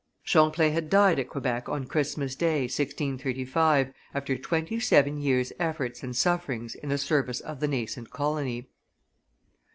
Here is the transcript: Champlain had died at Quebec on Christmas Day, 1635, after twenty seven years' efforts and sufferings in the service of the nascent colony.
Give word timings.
Champlain 0.23 0.73
had 0.73 0.89
died 0.89 1.19
at 1.19 1.29
Quebec 1.29 1.69
on 1.69 1.85
Christmas 1.85 2.35
Day, 2.35 2.61
1635, 2.61 3.93
after 4.15 4.35
twenty 4.35 4.79
seven 4.79 5.19
years' 5.21 5.53
efforts 5.59 6.01
and 6.01 6.15
sufferings 6.15 6.73
in 6.73 6.89
the 6.89 6.97
service 6.97 7.39
of 7.39 7.59
the 7.59 7.67
nascent 7.67 8.09
colony. 8.09 8.67